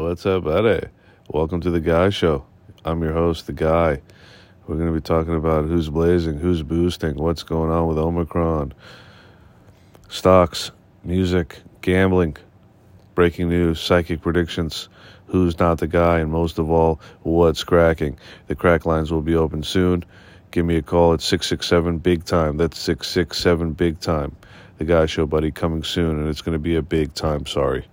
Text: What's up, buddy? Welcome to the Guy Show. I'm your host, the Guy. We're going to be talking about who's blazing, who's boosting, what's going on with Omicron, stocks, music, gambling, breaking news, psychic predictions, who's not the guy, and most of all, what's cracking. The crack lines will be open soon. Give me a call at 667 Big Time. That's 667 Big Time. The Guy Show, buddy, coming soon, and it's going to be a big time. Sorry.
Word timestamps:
What's 0.00 0.24
up, 0.24 0.44
buddy? 0.44 0.88
Welcome 1.28 1.60
to 1.60 1.70
the 1.70 1.78
Guy 1.78 2.08
Show. 2.08 2.46
I'm 2.86 3.02
your 3.02 3.12
host, 3.12 3.46
the 3.46 3.52
Guy. 3.52 4.00
We're 4.66 4.76
going 4.76 4.88
to 4.88 4.94
be 4.94 5.02
talking 5.02 5.34
about 5.34 5.66
who's 5.66 5.90
blazing, 5.90 6.38
who's 6.38 6.62
boosting, 6.62 7.16
what's 7.16 7.42
going 7.42 7.70
on 7.70 7.86
with 7.86 7.98
Omicron, 7.98 8.72
stocks, 10.08 10.70
music, 11.04 11.60
gambling, 11.82 12.38
breaking 13.14 13.50
news, 13.50 13.78
psychic 13.78 14.22
predictions, 14.22 14.88
who's 15.26 15.58
not 15.58 15.78
the 15.78 15.86
guy, 15.86 16.20
and 16.20 16.32
most 16.32 16.58
of 16.58 16.70
all, 16.70 16.98
what's 17.22 17.62
cracking. 17.62 18.18
The 18.46 18.54
crack 18.54 18.86
lines 18.86 19.12
will 19.12 19.20
be 19.20 19.36
open 19.36 19.62
soon. 19.62 20.02
Give 20.50 20.64
me 20.64 20.76
a 20.76 20.82
call 20.82 21.12
at 21.12 21.20
667 21.20 21.98
Big 21.98 22.24
Time. 22.24 22.56
That's 22.56 22.78
667 22.78 23.74
Big 23.74 24.00
Time. 24.00 24.34
The 24.78 24.84
Guy 24.84 25.04
Show, 25.04 25.26
buddy, 25.26 25.50
coming 25.50 25.84
soon, 25.84 26.18
and 26.18 26.26
it's 26.26 26.40
going 26.40 26.54
to 26.54 26.58
be 26.58 26.76
a 26.76 26.82
big 26.82 27.12
time. 27.12 27.44
Sorry. 27.44 27.84